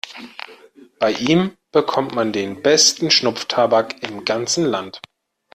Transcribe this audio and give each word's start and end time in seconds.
Bei 0.97 1.11
ihm 1.13 1.55
bekommt 1.71 2.15
man 2.15 2.33
den 2.33 2.63
besten 2.63 3.11
Schnupftabak 3.11 4.01
im 4.01 4.25
ganzen 4.25 4.65
Land. 4.65 4.99